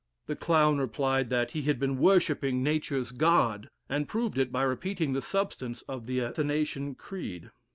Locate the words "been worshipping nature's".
1.79-3.11